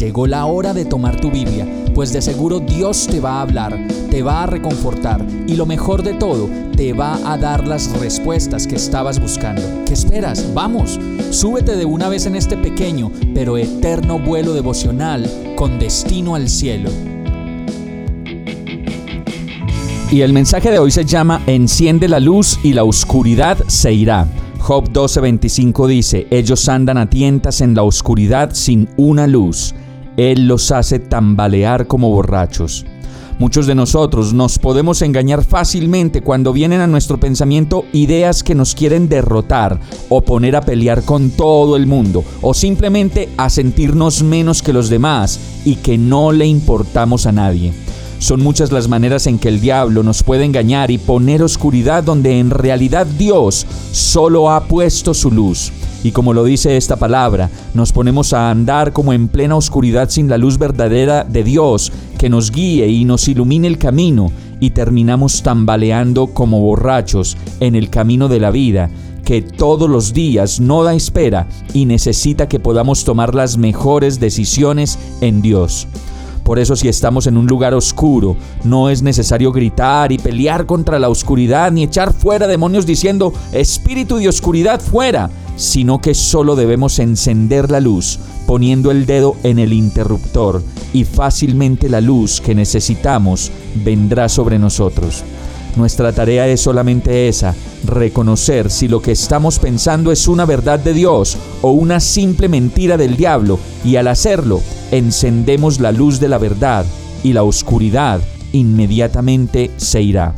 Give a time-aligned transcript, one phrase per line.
[0.00, 3.78] Llegó la hora de tomar tu Biblia, pues de seguro Dios te va a hablar,
[4.10, 8.66] te va a reconfortar y lo mejor de todo, te va a dar las respuestas
[8.66, 9.60] que estabas buscando.
[9.84, 10.54] ¿Qué esperas?
[10.54, 16.48] Vamos, súbete de una vez en este pequeño pero eterno vuelo devocional con destino al
[16.48, 16.88] cielo.
[20.10, 24.26] Y el mensaje de hoy se llama Enciende la luz y la oscuridad se irá.
[24.60, 29.74] Job 12:25 dice, ellos andan a tientas en la oscuridad sin una luz.
[30.20, 32.84] Él los hace tambalear como borrachos.
[33.38, 38.74] Muchos de nosotros nos podemos engañar fácilmente cuando vienen a nuestro pensamiento ideas que nos
[38.74, 44.60] quieren derrotar o poner a pelear con todo el mundo o simplemente a sentirnos menos
[44.60, 47.72] que los demás y que no le importamos a nadie.
[48.18, 52.38] Son muchas las maneras en que el diablo nos puede engañar y poner oscuridad donde
[52.38, 55.72] en realidad Dios solo ha puesto su luz.
[56.02, 60.28] Y como lo dice esta palabra, nos ponemos a andar como en plena oscuridad sin
[60.28, 65.42] la luz verdadera de Dios que nos guíe y nos ilumine el camino y terminamos
[65.42, 68.90] tambaleando como borrachos en el camino de la vida
[69.24, 74.98] que todos los días no da espera y necesita que podamos tomar las mejores decisiones
[75.20, 75.86] en Dios.
[76.42, 80.98] Por eso si estamos en un lugar oscuro, no es necesario gritar y pelear contra
[80.98, 86.98] la oscuridad ni echar fuera demonios diciendo, espíritu de oscuridad fuera, sino que solo debemos
[87.00, 90.62] encender la luz poniendo el dedo en el interruptor
[90.94, 93.52] y fácilmente la luz que necesitamos
[93.84, 95.22] vendrá sobre nosotros.
[95.76, 100.94] Nuestra tarea es solamente esa, reconocer si lo que estamos pensando es una verdad de
[100.94, 106.38] Dios o una simple mentira del diablo y al hacerlo encendemos la luz de la
[106.38, 106.86] verdad
[107.22, 108.22] y la oscuridad
[108.52, 110.34] inmediatamente se irá.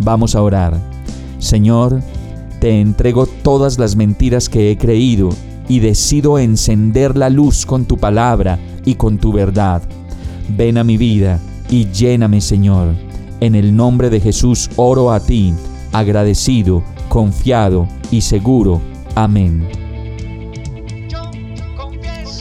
[0.00, 0.78] Vamos a orar.
[1.38, 2.02] Señor,
[2.66, 5.28] te entrego todas las mentiras que he creído
[5.68, 9.82] y decido encender la luz con tu palabra y con tu verdad.
[10.48, 11.38] Ven a mi vida
[11.70, 12.96] y lléname, Señor.
[13.38, 15.54] En el nombre de Jesús oro a ti,
[15.92, 18.80] agradecido, confiado y seguro.
[19.14, 19.85] Amén.